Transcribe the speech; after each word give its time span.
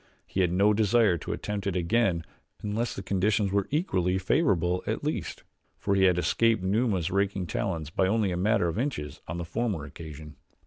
He 0.25 0.41
had 0.41 0.51
no 0.51 0.73
desire 0.73 1.15
to 1.19 1.31
attempt 1.31 1.67
it 1.67 1.75
again 1.75 2.23
unless 2.63 2.95
the 2.95 3.03
conditions 3.03 3.51
were 3.51 3.67
equally 3.69 4.17
favorable 4.17 4.83
at 4.87 5.03
least, 5.03 5.43
for 5.77 5.93
he 5.93 6.05
had 6.05 6.17
escaped 6.17 6.63
Numa's 6.63 7.11
raking 7.11 7.45
talons 7.45 7.91
by 7.91 8.07
only 8.07 8.31
a 8.31 8.35
matter 8.37 8.67
of 8.67 8.79
inches 8.79 9.21
on 9.27 9.37
the 9.37 9.45
former 9.45 9.85
occasion. 9.85 10.37